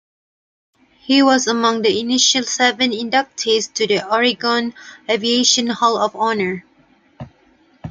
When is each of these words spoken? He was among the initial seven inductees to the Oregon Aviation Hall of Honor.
He 1.01 1.21
was 1.21 1.45
among 1.45 1.83
the 1.83 1.99
initial 1.99 2.41
seven 2.41 2.89
inductees 2.89 3.71
to 3.75 3.85
the 3.85 4.03
Oregon 4.11 4.73
Aviation 5.07 5.67
Hall 5.67 5.99
of 5.99 6.15
Honor. 6.15 6.65